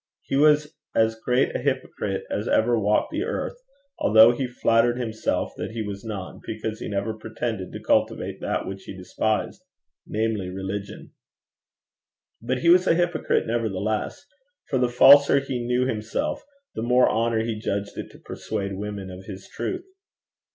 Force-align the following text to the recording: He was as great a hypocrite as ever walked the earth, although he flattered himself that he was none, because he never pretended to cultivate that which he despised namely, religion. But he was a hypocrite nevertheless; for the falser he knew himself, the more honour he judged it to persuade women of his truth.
He 0.23 0.35
was 0.35 0.73
as 0.95 1.13
great 1.13 1.55
a 1.55 1.59
hypocrite 1.59 2.23
as 2.31 2.47
ever 2.47 2.79
walked 2.79 3.11
the 3.11 3.23
earth, 3.23 3.53
although 3.99 4.31
he 4.31 4.47
flattered 4.47 4.97
himself 4.97 5.53
that 5.57 5.73
he 5.73 5.83
was 5.83 6.03
none, 6.03 6.41
because 6.43 6.79
he 6.79 6.87
never 6.89 7.13
pretended 7.13 7.71
to 7.71 7.79
cultivate 7.83 8.41
that 8.41 8.65
which 8.65 8.81
he 8.85 8.97
despised 8.97 9.63
namely, 10.07 10.49
religion. 10.49 11.11
But 12.41 12.61
he 12.61 12.69
was 12.69 12.87
a 12.87 12.95
hypocrite 12.95 13.45
nevertheless; 13.45 14.25
for 14.71 14.79
the 14.79 14.89
falser 14.89 15.37
he 15.39 15.59
knew 15.67 15.85
himself, 15.85 16.41
the 16.73 16.81
more 16.81 17.07
honour 17.07 17.43
he 17.43 17.59
judged 17.59 17.95
it 17.95 18.09
to 18.09 18.17
persuade 18.17 18.73
women 18.79 19.11
of 19.11 19.25
his 19.25 19.47
truth. 19.49 19.85